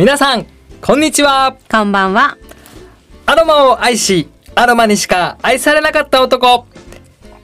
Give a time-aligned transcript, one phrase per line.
[0.00, 0.46] 皆さん
[0.80, 2.38] こんにちはこんばんは。
[3.26, 6.66] アロマを愛しアロマにしか愛されなかった男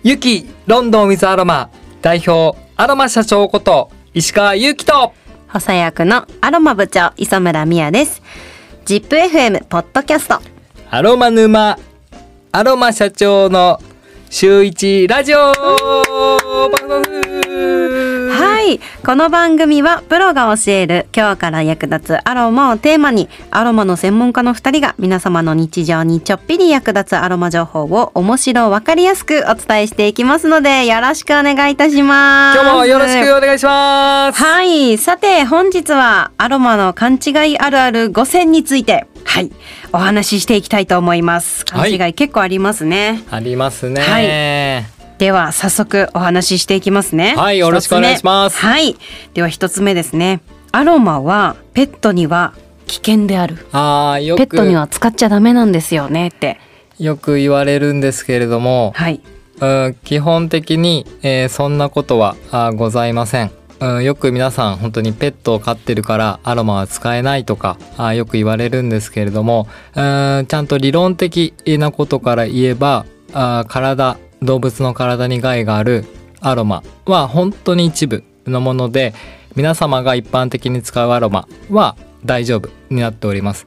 [0.03, 1.69] ユキロンドンウィズアロマ
[2.01, 5.13] 代表アロマ社長こと石川祐希と
[5.49, 8.23] 補佐役のアロマ部長磯村美也です。
[8.87, 10.41] ZIPFM ポッドキャスト。
[10.89, 11.79] アロマ沼
[12.53, 13.79] アロマ社長の
[14.31, 15.53] 週一ラジオ
[18.67, 18.81] はい。
[19.05, 32.59] この番組はプロが教える今日から役立つアロマをテーマにアロマの専門家の2人が皆様の日常にちょっぴり役立つアロマ情報を面白わかりやすくお伝えしていきますのでよろしくお願いいたします。
[32.61, 34.99] 今日もよろしくお願いしますはい。
[34.99, 39.53] さて、本日はアロマの勘違いあるある5選について、はい。
[39.93, 41.65] お話ししていきたいと思います。
[41.65, 43.23] 勘違はい結構ありますね。
[43.31, 47.35] ありますね、はいでは、早速お話ししていきますね。
[47.37, 48.97] はいよろしくお願いしますはい。
[49.33, 50.41] では、一つ目ですね。
[50.73, 52.53] アロマはペットには
[52.87, 53.67] 危険である。
[53.73, 56.61] あーよペットにくは使っちゃダメなんですよねって。
[56.99, 59.23] よく言われるんですけれども、はい。
[59.59, 63.51] うん基本的に、えーそんなことはあーございません。
[63.81, 73.05] うん、よく皆さん本当にペットを飼ってるからアロマは使えないとかあーよく言われるんですけれどもうんちゃんと理論的なことから言えば
[73.35, 76.05] あー体動物の体に害がある
[76.41, 79.15] アロマは本当に一部のもので
[79.55, 83.67] 皆様が一般的に使うアロマは大丈夫になっております。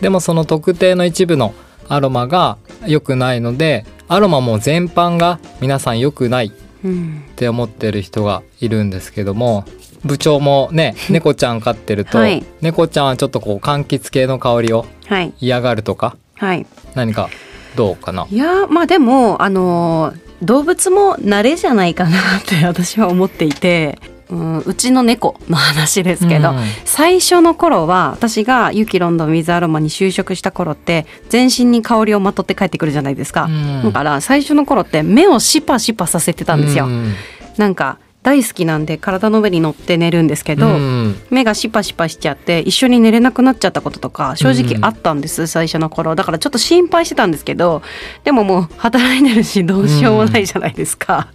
[0.00, 1.54] でもその特定の一部の
[1.88, 6.52] アロマが良くないのでアロマも全般が皆さん良くない
[6.84, 7.24] うん。
[7.32, 9.64] って思ってる人がいるんですけども
[10.04, 15.32] 部長もね猫ちゃん飼ってると、はい猫ちゃんはちょっとこう柑橘系の香りをはい。
[15.40, 16.66] 嫌がるとかはい。
[16.94, 17.30] 何か
[17.76, 18.26] どうかな？
[18.30, 26.56] いやーまあでもあのー動物も慣れじゃないかなって 私は思っていて、うん、うちの猫の話ですけど、うん。
[26.84, 33.82] 最初の頃は私がユキロンドンウィズアロマに就職した頃って全身に香りをまとって帰ってくるじゃないですか、うん。
[33.84, 37.14] だから最初の頃って目をシパシパさせてたんですよ、うん。
[37.56, 41.16] なんか大好きなんで体の上に乗って寝るんですけど、うん。
[41.30, 46.16] 目がシパシパしちゃって一緒に寝れなくなっちゃったこととか正直あったんです、最初の頃。
[46.16, 47.82] だからちょっと心配してたんですけど
[48.24, 51.28] でももう働いてるしどうしようもないじゃないですか。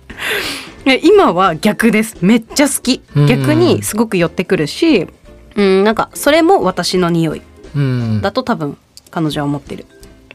[0.83, 2.17] で今は逆です。
[2.19, 3.01] めっちゃ好き。
[3.15, 3.25] うん。
[3.25, 5.07] 逆にすごく寄ってくるし、
[5.55, 7.41] うん、なんかそれも私の匂い
[7.73, 8.19] うん。
[8.21, 8.77] だと多分
[9.11, 9.85] 彼女は思ってる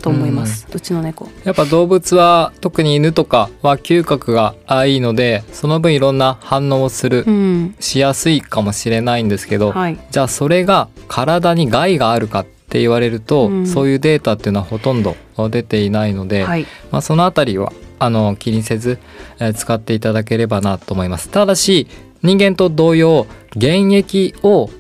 [0.06, 1.28] と思います、うちの猫。
[1.43, 7.75] やっぱ動物は特に犬とかは嗅覚があいいのでその分いろんな反応をする、うん。
[7.81, 9.99] しやすいかもしれないんですけど、はい。
[10.12, 13.67] じゃあそれが体に害があるかって言われると、うん。
[13.67, 15.17] そういうデータっていうのはほとんど
[15.50, 16.67] 出ていないので、はい。
[16.93, 19.00] まあ、そのあたりはあの気にせず、
[19.41, 21.31] えー使っていただければなと思います。
[21.31, 21.88] ただし
[22.23, 23.27] 人間と同様
[23.61, 24.71] 原液を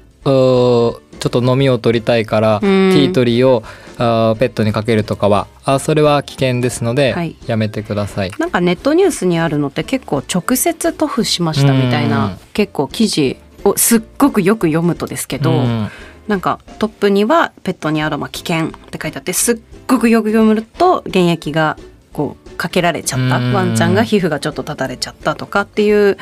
[1.18, 2.60] ちょっと飲みを取りたいから、うん。
[2.60, 3.62] ティートリーを
[3.98, 7.36] あーペットにかけるとかはあそれは危険ですので、はい。
[7.46, 8.30] やめてください。
[8.38, 12.10] なんかネットニュースにあるのって結構直接塗布しましたみたいうん。
[12.10, 15.88] な結構記事をすっごくよく読むとですけど、うん。
[16.28, 21.76] なんかトップにはペットにアロマ危険って書いてあってすっごくよく読むと原液が
[22.12, 23.38] こうかけられちゃった。
[23.38, 23.52] うん。
[23.52, 26.16] ワンちゃんが皮膚がちょっとただれちゃったとかっていう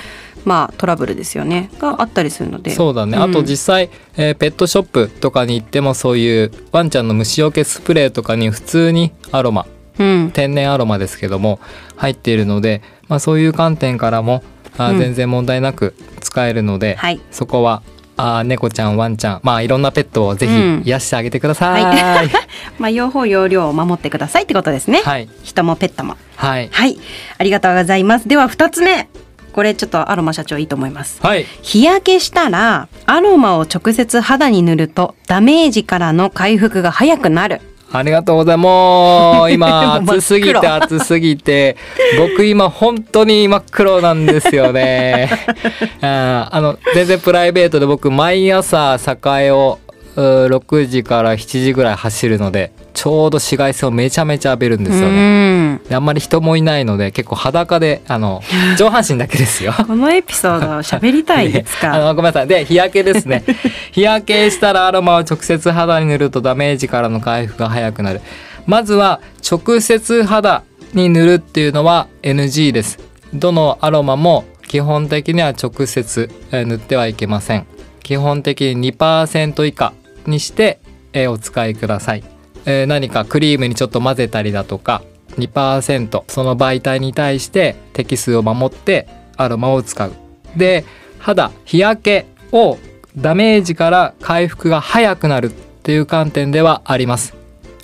[0.45, 1.71] まあトラブルですよね。
[1.79, 2.71] があったりするので。
[2.71, 3.23] そうだね、ん。
[3.23, 9.67] あと実際、えーペットショップとかに行ってもそういうワンちゃんの虫除けスプレーとかに普通にアロマ。
[9.99, 10.31] うん。
[10.33, 11.61] 天然アロマですけども
[11.97, 14.43] 入っているので、まあ、そういう観点からも
[14.77, 17.21] あ全然問題なく使えるので、はい。
[17.31, 17.83] そこは
[18.17, 19.41] あー猫ちゃんワンちゃん。
[19.43, 20.83] まあいろんなペットをぜひうん。
[20.85, 21.83] 癒してあげてください。
[21.83, 22.27] ははい。
[22.27, 22.31] い、
[22.79, 25.29] まあ用法用量を守ってくださいってことですね、はい。
[25.43, 26.17] 人もペットも。
[26.37, 26.69] はい。
[26.71, 26.99] はい。
[27.39, 28.29] ありがとうございます。
[28.29, 29.09] では二つ目。
[29.53, 31.21] これちょっとアロマ社長いいと思います。
[31.23, 31.47] はい。
[31.63, 37.61] 日焼けしたらアロマを直接肌に塗るとダメージからの回復が早くなる
[37.97, 38.65] ありがとうございます。
[38.65, 41.77] もう今暑すぎて暑すぎて
[42.19, 45.31] 僕今本当に真っ黒なんですよね。
[46.03, 49.79] あの全然プライベートで僕毎朝栄を
[50.17, 55.81] うー6時から7時ぐらい走るのでちょうど紫外線をめちゃめちゃ浴びるんですよね。
[55.91, 58.41] あんまり人もいないので結構裸であの
[58.79, 59.75] 上半身だけですよ。
[59.87, 61.99] このエピソードを喋りたいですあか。
[61.99, 62.47] のごめんなさい。
[62.47, 63.45] で日焼けですね。
[63.93, 68.21] 日焼けしたらアロマを直接肌に塗るとダメージからの回復が早くなる。
[68.67, 69.21] まずは
[69.51, 70.63] 直接肌
[70.95, 72.99] に塗るっていうのは NG です。
[73.35, 77.67] どのアロマも基本的には直接えー塗ってはいけません。
[78.03, 79.93] 基本的に2%以下
[80.27, 80.79] にして
[81.13, 82.25] えーお使いください、
[82.67, 85.03] えー何かクリームにちょっと混ぜたりだとか
[85.39, 90.13] 2%その媒体に対して適数を守ってアロマを使う。
[90.57, 90.85] で
[91.19, 92.79] 肌日焼けを
[93.17, 97.35] ダメージから回復が早くなるっていう観点ではあります。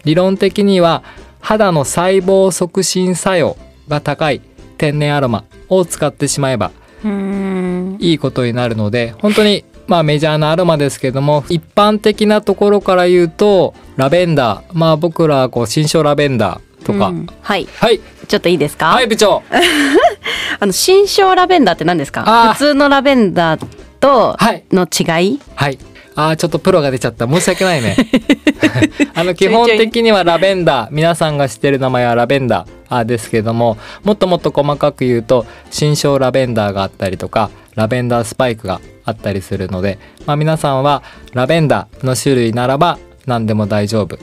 [0.05, 1.03] 理論的には
[1.41, 3.57] 肌の細胞促進作用
[3.89, 4.41] が高い
[4.79, 6.71] 天然アロマを使ってしまえば
[7.05, 7.97] うん。
[8.01, 14.63] いいことになるので本当にまあメジャーなアロマですけども一般的なところから言うとラベンダー。
[14.73, 17.27] まあ僕らはこう新章ラベンダーとか、うん。
[17.43, 17.67] はい。
[17.77, 18.01] はい。
[18.29, 19.43] ちょっといいですか、はい部長。
[20.61, 22.53] あの新章ラベンダーって何ですか？
[22.55, 23.67] 普通のラベンダー
[23.99, 24.63] とはい。
[24.73, 25.79] の違い、はい
[26.17, 27.27] あーちょっとプロが出ちゃった。
[27.29, 27.97] 申し訳ないね。
[29.15, 30.89] あの基本的にはラベンダー。
[30.91, 32.69] 皆さんが知ってる名前はラベンダー。
[32.89, 44.19] あーですけどももっともっと細かく言うと新章ラベンダーがあったりとかラベンダースパイクがあったりするので、まあ、皆さんはラベンダーの種類ならば何でも大丈夫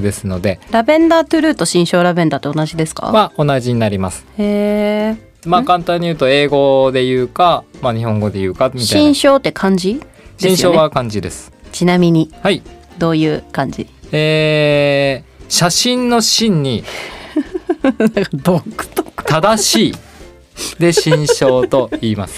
[0.00, 0.60] ですので。
[0.70, 3.06] ラベンダートゥルーと新章ラベンダーと同じですか？
[3.10, 4.24] は同じになります。
[4.38, 8.86] へえまあ簡単に言うと英語で言うか、まあ、日本語で言うかみたいな。
[8.86, 10.00] 新章って漢字？
[10.48, 11.52] ね新章は漢字です。
[11.72, 12.62] ちなみにはい。
[12.98, 16.84] どういう漢字えー、写真の真に
[18.34, 19.24] 独特。
[19.24, 19.94] 正しい。
[20.78, 22.34] で新章と言います。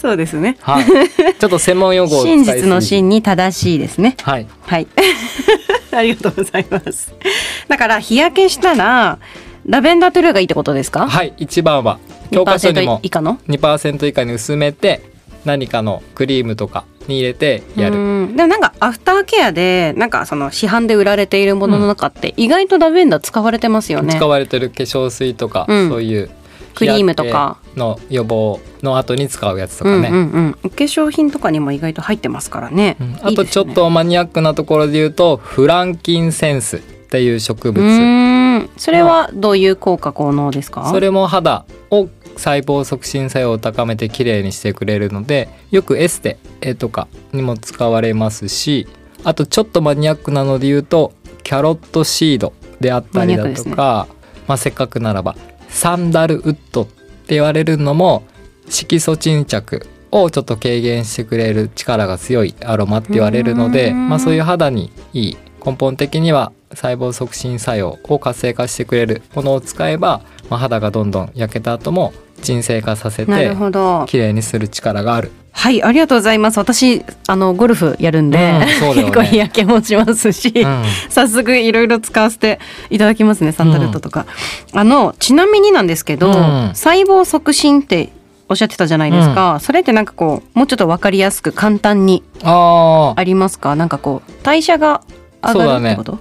[0.00, 0.56] そうですね。
[0.60, 0.84] はい。
[0.84, 4.16] ちょっと専門用語真実の真に正しいですね。
[4.22, 4.46] はい。
[4.66, 4.86] はい。
[5.92, 7.12] ありがとうございます。
[7.68, 9.18] だから日焼けしたら
[9.66, 11.08] ラベンダートゥルーがいいってことですか？
[11.08, 11.32] はい。
[11.38, 11.98] 一番は。
[12.30, 15.00] 教科書に2%も以下の？2%以下に薄めて
[15.46, 17.98] 何かのクリームとかに入れてやうる。
[17.98, 18.36] ん。
[18.36, 24.14] でもなんかアフターケアでなんかその市販で売られているものの中って意外とラベンダー使われてますよね。
[24.14, 25.88] 使われてる化粧水とか、うん。
[25.88, 26.30] そういう
[26.74, 27.58] クリームとか。
[27.76, 30.08] の予防の後に使うやつとかね。
[30.08, 30.58] うんうんうん。
[30.64, 33.18] お化粧品とかにも意外と入ってますからね、うん。
[33.22, 40.90] あとちょっとマニアックなところで言うとフランキンセンスっていう植う物それはどういう効果効能ですか？
[40.90, 48.86] それも肌を細胞促進作用を高めてきれいにしてくれるのでよくエステ絵とかにも使われますし
[49.24, 51.12] あとちょっとマニアックなので言うと
[51.42, 54.06] キャロットシードであったりだとか、
[54.46, 55.36] まあ、せっかくならば
[55.68, 58.22] サンダルウッドって言われるのも
[58.68, 64.08] 色素沈着をちょっと軽減してくれる力が強いアロマって言われるので、うん。
[64.08, 72.12] まあ、そういう肌にいい根本的には細胞促進作用を活性化してくれるものを使えば、まあ、肌がどんどん焼けた後も
[72.42, 74.04] 鎮静化させてほど。
[74.06, 75.32] 綺麗にする力がある。
[75.50, 76.58] はいありがとうございます。
[76.58, 78.58] 私あのゴルフやるんで、うん
[78.94, 78.94] ね。
[78.94, 80.84] 結構日焼けもしますし、うん。
[81.08, 84.26] 早速いろいろ使わせていただきますねサンダルウッドとか、
[84.72, 86.70] あのちなみになんですけど、うん。
[86.74, 88.10] 細胞促進って
[88.48, 93.74] おっしゃってたじゃないですか、それってなんかこうもうちょっとわかりやすく簡単にありますか？
[93.74, 95.02] なんかこう代謝が
[95.42, 96.18] 上がるってこと、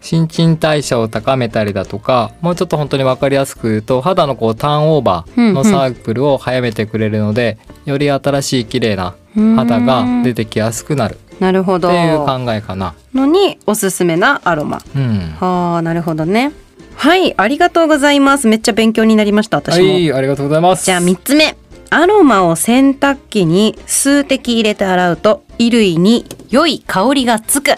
[0.00, 11.18] 新陳代謝を高めたりだとかもうちょっと本当に分かりやすく言うと肌のこうターンオーバーのサークルを早めてくれるので、より新しい綺麗な肌が出てきやすくなる。
[11.38, 11.88] なるほど。
[11.88, 12.94] っていう考えかな。
[13.14, 14.80] のにおすすめなアロマ。
[14.94, 16.52] うん、はあなるほどね。
[16.96, 18.46] はいありがとうございます。
[18.46, 20.84] めっちゃ勉強になりました私も、はいありがとうございます。
[20.84, 21.56] じゃあ3つ目。
[21.92, 27.72] アロマを洗濯機に数滴入れて洗うと衣類に良い香りがつく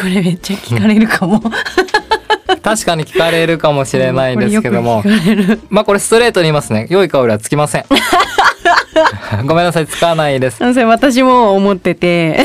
[0.00, 1.42] これめっちゃ聞かれるかも。
[2.62, 5.02] 確かに聞かれるかもしれないですけども。
[5.68, 6.86] まあこれストレートに言いますね。
[6.90, 7.84] 良い香りはつきません。
[9.46, 10.62] ごめんなさいつかないです。
[10.62, 12.42] 私も思ってて。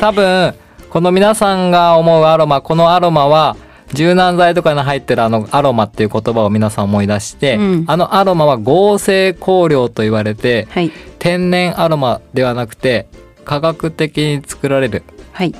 [0.00, 0.54] 多分
[0.90, 3.56] この皆さんが思うアロマこのアロマは
[3.92, 7.84] 柔軟剤とかに入ってるあのアロマっていう言葉を皆さん思い出して、うん。
[7.86, 10.90] あのアロマは合成香料と言われてはい。
[11.18, 13.06] 天然アロマではなくて
[13.44, 15.02] 科学的に作られる
[15.34, 15.52] はい。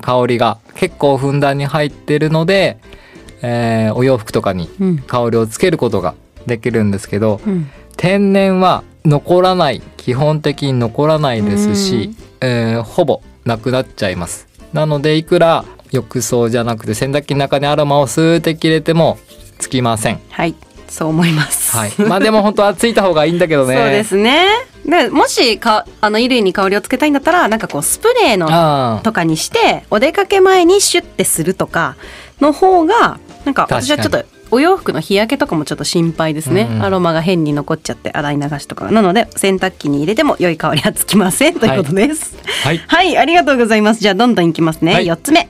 [0.00, 2.78] 香りが結構ふんだんに入ってるので、
[3.42, 4.98] えーお洋服とかにうん。
[4.98, 6.14] 香りをつけることが
[6.46, 7.68] できるんですけどうん。
[7.96, 9.82] 天然は残らない。
[9.96, 12.10] 基本的に残らないですし、
[12.40, 14.46] えーほぼなくなっちゃいます。
[14.72, 19.18] なのでいくら浴槽じゃなくて洗濯機の中にアロマを数滴入れても
[19.58, 20.54] つきませんはい
[20.88, 24.46] そう思いますはいまあでも本当はついた方がいいんだけどねそうですね
[24.84, 31.96] でもしかあの衣類に香りをつけたいんだったらなんかこうスプレーのとかにしてお出かけ前にシュッてするとか
[32.40, 36.82] の方がなんか私はちょっとお洋服の日焼けとかもちょっと心配ですね、うんうん。
[36.82, 42.36] アロマが変に残っちゃって洗い流しとかなので洗濯機に入れても良い香りはつきませんということです。
[42.62, 42.78] はい。
[42.78, 44.00] はい、ありがとうございます。
[44.00, 45.06] じゃあどんどんいきますね、はい。
[45.06, 45.48] 4つ目。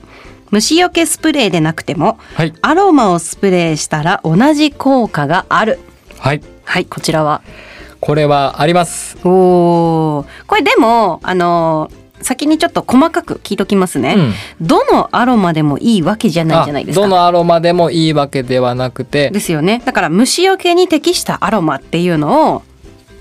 [0.51, 2.53] 虫除けスプレーでなくてもはい。
[2.61, 5.79] アロマをスプレーしたら同じ効果がある。
[6.19, 6.41] はい。
[6.63, 7.41] はいこちらは
[8.05, 9.17] これはあります。
[9.23, 10.25] おー。
[10.45, 14.33] これでもあのー先にちょっと細かく聞いときますね、うん。
[14.65, 17.01] どのアロマでもいいわけじゃないじゃないですか。
[17.01, 19.29] あどのアロマでもいいわけではなくて。
[19.29, 19.81] ですよね。
[19.83, 22.63] だから虫除けに適したアロマっていうのを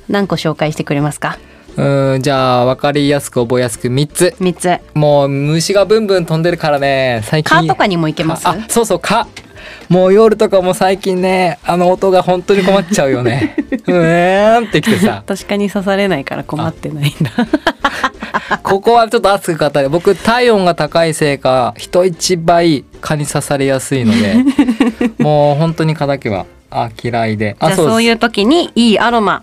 [0.09, 1.37] 何個紹介してくれますか？
[1.77, 4.35] うんじゃあ分かりやすく覚えやすく3つ。
[4.39, 4.79] 三つ。
[4.95, 7.57] もう虫がブンブン飛んでるからね最近。
[7.59, 8.47] 蚊とかにもいけます？
[8.49, 9.27] あそうそう蚊。
[9.89, 13.55] もう夜とかも最近ねあの音が本当に困っちゃうよね。
[13.87, 15.23] うーんってきてさ。
[15.27, 17.31] 確かに刺されないから困ってないんだ。
[18.63, 19.89] ここはちょっと熱く語る。
[19.89, 24.35] 僕体温が高いせいか人一倍蚊に刺されやすいので。
[25.23, 27.57] もう本当に蚊だけはあ嫌いで。
[27.61, 29.43] じゃあそうういう時にいいアロマ。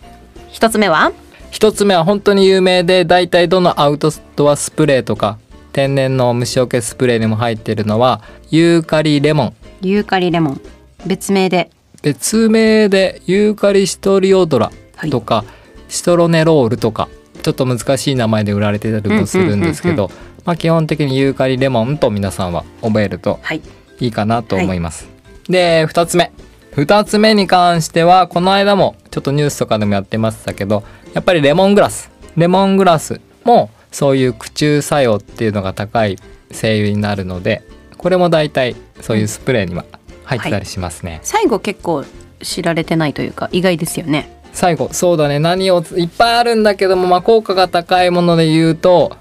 [0.52, 1.12] 一つ目は？
[1.52, 5.38] 一つ目は本当に有名で大体どのアウトドアスプレーとか
[5.74, 9.56] 天然の虫除けスプレーにも入ってるのはユーカリレモン。
[9.82, 10.62] ユーカリレモン。
[11.06, 11.70] 別名で。
[12.02, 14.72] 別名でユーカリシトリオドラ
[15.12, 15.44] とか、
[15.90, 17.10] シトロネロールとか
[17.42, 20.10] ちょっと難しい名前で売られてたりもするんですけど、
[20.46, 23.62] まあ、基本的にユーカリレモンと皆さんは覚えるとはい。
[24.00, 25.08] いいかなと思います。
[25.50, 26.32] で2つ目。
[26.76, 32.10] 2つ目に関してはこの間もちょっとニュースとかでもやってましたけどやっぱりレモングラス。
[32.38, 36.18] レモングラスもそういう駆虫作用っていうのが高い
[36.52, 37.64] 精油になるので
[37.98, 39.86] これも大体そういうスプレーには
[40.24, 41.20] 入ってたりしますね。
[41.24, 42.06] 最後結構
[42.42, 44.42] 知られてないというか意外ですよね。
[44.54, 45.40] 最後そうだね。
[45.40, 49.18] 何をいっぱいあるんだけども、まあ、効果が高いもので言うと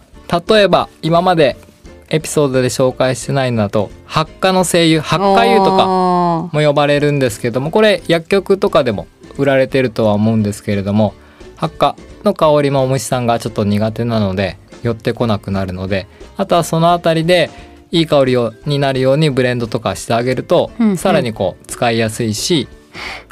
[0.48, 1.56] 例えば今まで
[2.10, 11.14] エピソードで紹介してないのだと発火の精油発火油とかかも呼ばれるんですけどもこれ薬局とかでも売られてるとは思うんですけれども
[11.58, 17.50] 発火の香りもお虫さんがちょっと苦手なので寄ってこなくなるのであとはそのあたりで
[17.90, 20.96] いい香りをになるようにブレンドとかしてあげると、うんうん。
[20.96, 22.68] さらにこう使いやすいし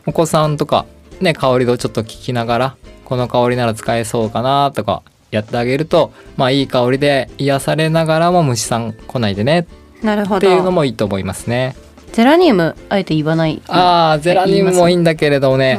[0.06, 0.86] お子さんとか
[1.20, 9.66] ね香りをちょっと聞きながらこの香りなら使えそうかなとかやってあげるとまあいい香りで癒されながらも虫さん来ないでね。
[10.02, 11.76] なるほっていうのどもいいと思いますね。
[12.12, 15.78] ゼラニウムあえて言わないああゼラニウムもいいんだけれどね、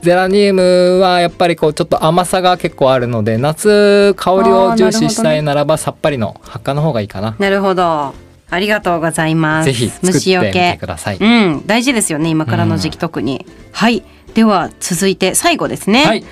[0.00, 7.36] ゼラニウムはやっぱりこうちょっと甘さが結構あるので夏香りを重視したいならばさっぱりの発火の方がいいかな。
[7.38, 8.14] なるほど。
[8.50, 9.66] ありがとうございます。
[9.66, 11.18] ぜひ虫よけください。
[11.18, 11.66] うん。
[11.66, 14.02] 大事ですよね今からの時期特に、はい。
[14.34, 16.24] では続いて最後ですね、はい、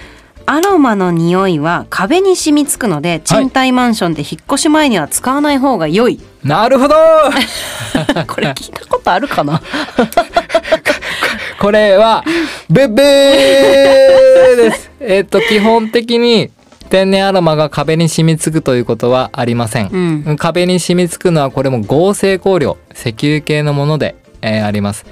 [0.47, 6.95] アロマの匂いは壁に染みつくので賃貸マンションで引っ越し前には使わない方が良い、なるほど。
[8.29, 9.61] これ聞いたことあるかな？
[11.61, 12.23] これは
[12.69, 12.97] ブッブー
[14.57, 14.91] です。
[15.01, 16.51] えっと基本的に
[16.91, 19.89] 天然アロマが壁に染みつくということはありません。
[20.27, 25.07] うん壁に染みつくのはこれも合成香料石油系のもので、えーあります、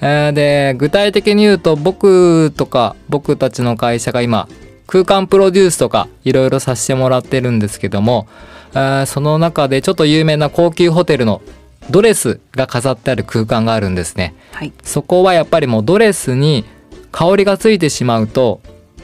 [0.00, 4.48] えーで具体的に言うと僕とか僕たちの会社が今
[4.86, 8.26] 空間プロデュースとかいろいろさせてもらってるんですけども、
[8.72, 11.42] えーその中でちょっと有名な高級ホテルの
[11.90, 14.34] ドレスが飾ってある空間があるんですね。
[14.52, 14.72] はい。
[14.82, 16.64] そこはやっぱりもうドレスに
[17.12, 18.60] 香りがついてしまうと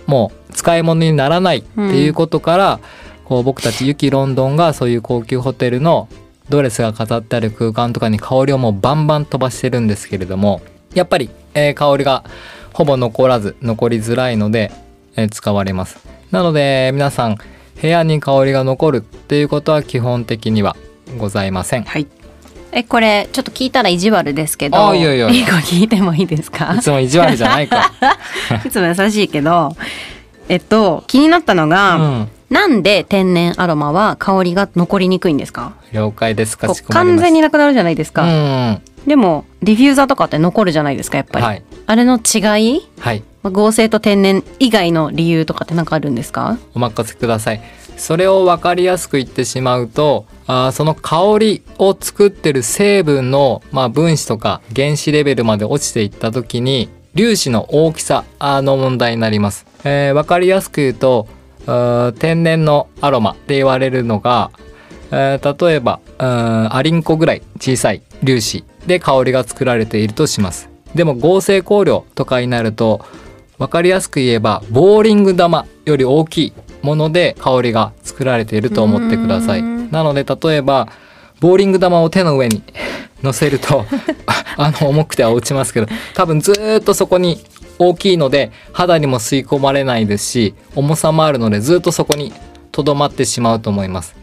[0.06, 2.80] もう使い物にならないっていうことから、
[3.24, 6.08] こう僕たちユキロンドンがそういう高級ホテルの
[6.48, 10.62] ドレスが飾ってある空間とかに香りをもうバンバン飛ばしてるんですけれども
[10.94, 12.22] やっぱり、えー香りが
[12.72, 14.70] ほぼ残らず残りづらいので、
[15.16, 15.98] えー使われます。
[16.30, 17.36] なので皆さん
[17.80, 20.76] 部屋に香りが残るっていうことは基本的には
[21.18, 21.82] ございません。
[21.84, 22.06] はい
[22.72, 26.74] えこれちょっと聞いたら意地悪ですけどあいやいや一個聞いてもいいですか？
[26.74, 27.92] いつも意地悪じゃないか。
[28.64, 29.74] いつも優しいけど
[30.48, 32.28] えっと気になったのが、うん。
[32.48, 35.72] なんで天然アロマは香りが残りにくいんですか？
[35.92, 36.56] 了解です。
[36.56, 38.80] か完全になくなるじゃないですか、うん。
[39.06, 41.62] でもディフューザーとかって残るじゃないですかやっぱり、はい。
[41.86, 42.88] あれの違い？
[43.00, 46.58] はいまあ合成と天然以外の理由とかって何かあるんですか？
[46.74, 47.60] お任せください。
[47.96, 61.26] それを分かりやすく言ってしまうとあその香りを作ってる成分の、まあ、分子とか原子レベルまで落ちていった時に粒子の大きさの問題になります、えー分かりやすく言うと
[61.66, 64.50] あー天然のアロマって言われるのが、
[65.10, 70.68] えー例えばうんアリンコぐらい小さい粒子で香りが作られているとします。
[70.94, 73.06] でも合成香料とかになると
[73.58, 79.62] 分かりやすく言えばボーリング玉より大きいもので香りが作られていると思ってください。
[79.62, 80.88] なので例えば
[81.40, 82.62] ボーリング玉を手の上に
[83.22, 83.86] 乗せると
[84.56, 87.44] あの重くては落ちますけど多分ずーっとそこに
[87.78, 92.32] 大きいので肌にも吸い込まれないですし重さもあるのでずっとそこに
[92.72, 94.14] とどまってしまうと思います。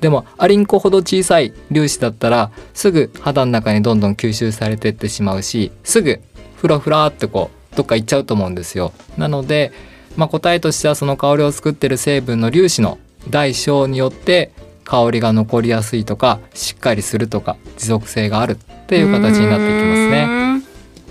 [0.00, 6.20] でもアリンコほど小さい粒子だったらすぐ肌の中にどんどん吸収されてってしまうしすぐ
[6.56, 8.92] フラフラってこうどっか行っちゃうと思うんですよ。
[9.16, 9.72] なので、
[10.16, 12.98] まあ、答えとしてはその香りを作ってる成分の粒子の
[13.30, 14.52] 大小によって
[14.84, 20.56] 香りが残りやすいとかしっかりするとか持続性があるっていう形になってきますね。
[20.58, 20.62] ね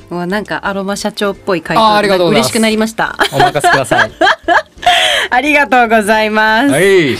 [0.10, 2.02] わなんかアロマ社長っぽい回答。
[2.02, 2.48] でがとうございます。
[2.48, 3.16] 嬉しくなりました。
[3.32, 4.12] お任せください。
[5.30, 6.72] ありがとうございます。
[6.72, 7.16] はい。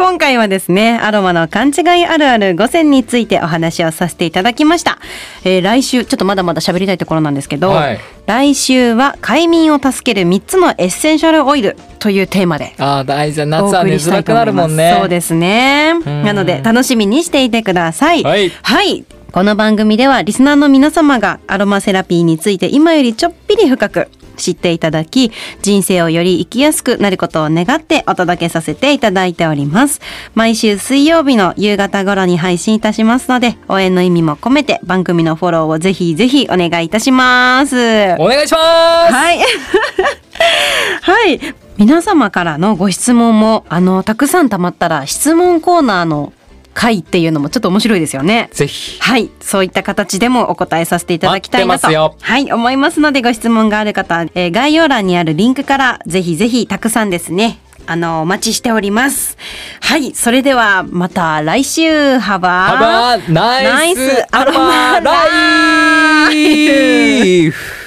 [0.00, 4.98] 今回はですね、アロマの勘違いあるある5選についてお話をさせていただきました。
[5.44, 13.46] えー来週、ちょっとまだまだ喋りたいところなんですけど、はい来週は快眠を助ける3つのエッセンシャルオイルというテーマでああ、大事だ。
[13.46, 14.42] 夏おは寝づらくな。
[14.42, 14.96] るもんね。
[14.98, 15.92] そうですね。
[15.92, 18.22] んなので楽しみにしていてください。
[18.22, 19.04] はいはい。
[19.32, 24.08] この番組ではリスナーの皆様がアロマセラピーについて今よりちょっぴり深く
[24.40, 25.30] 知っていただき
[25.62, 30.00] 人生をより生きやすくなることを願ってお届けさせていただいております
[30.34, 37.76] 毎週水曜日の夕方頃に配信いたしますので応援の意味も込めて番組のフォローをぜひぜひお願いいたします
[38.18, 39.12] お願いします。
[39.12, 39.38] はい。
[41.02, 41.40] はい。
[41.78, 46.32] 皆様からのご質問も、あの、たくさん溜まったら、質問コーナーの
[46.74, 48.48] 回っていうのもちょっと面白いですよね。
[48.52, 49.00] ぜひ。
[49.00, 49.30] はい。
[49.40, 52.16] そういった形でもお答えさせていただきたいなと。
[52.20, 52.52] はい。
[52.52, 57.58] 思いますので、ご質問がある方、えー概要欄にあるリンクから、ぜひぜひたくさんですね。
[57.86, 59.36] あの、お待ちしております。
[59.80, 60.14] はい。
[60.14, 62.76] それでは、また来週、ハバー。
[62.76, 67.79] ハバーナイスアロマライフ